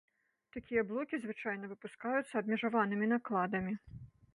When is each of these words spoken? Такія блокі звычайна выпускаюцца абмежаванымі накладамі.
Такія 0.55 0.83
блокі 0.93 1.19
звычайна 1.27 1.71
выпускаюцца 1.75 2.31
абмежаванымі 2.43 3.15
накладамі. 3.17 3.73